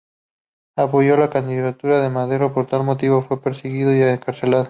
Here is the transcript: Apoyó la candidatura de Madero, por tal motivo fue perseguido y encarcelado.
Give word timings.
Apoyó 0.77 1.15
la 1.15 1.29
candidatura 1.29 2.01
de 2.01 2.09
Madero, 2.09 2.55
por 2.55 2.65
tal 2.65 2.83
motivo 2.83 3.21
fue 3.21 3.39
perseguido 3.39 3.95
y 3.95 4.01
encarcelado. 4.01 4.59